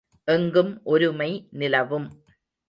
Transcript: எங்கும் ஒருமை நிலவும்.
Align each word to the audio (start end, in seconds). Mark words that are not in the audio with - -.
எங்கும் 0.27 0.71
ஒருமை 0.83 1.29
நிலவும். 1.51 2.07